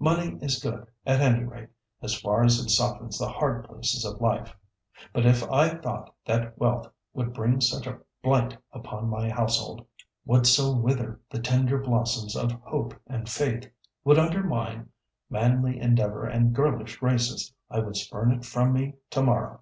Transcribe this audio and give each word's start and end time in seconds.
Money 0.00 0.36
is 0.42 0.60
good, 0.60 0.88
at 1.06 1.20
any 1.20 1.44
rate, 1.44 1.68
as 2.02 2.12
far 2.12 2.42
as 2.42 2.58
it 2.58 2.68
softens 2.68 3.16
the 3.16 3.28
hard 3.28 3.62
places 3.64 4.04
of 4.04 4.20
life; 4.20 4.52
but 5.12 5.24
if 5.24 5.48
I 5.48 5.68
thought 5.68 6.12
that 6.26 6.58
wealth 6.58 6.90
would 7.14 7.32
bring 7.32 7.60
such 7.60 7.86
a 7.86 8.00
blight 8.20 8.56
upon 8.72 9.08
my 9.08 9.28
household, 9.30 9.86
would 10.24 10.48
so 10.48 10.74
wither 10.76 11.20
the 11.30 11.38
tender 11.38 11.78
blossoms 11.78 12.34
of 12.34 12.50
hope 12.64 12.92
and 13.06 13.28
faith, 13.28 13.70
would 14.02 14.18
undermine 14.18 14.88
manly 15.30 15.78
endeavour 15.80 16.24
and 16.26 16.52
girlish 16.52 16.96
graces, 16.96 17.52
I 17.70 17.78
would 17.78 17.94
spurn 17.94 18.32
it 18.32 18.44
from 18.44 18.72
me 18.72 18.94
to 19.10 19.22
morrow. 19.22 19.60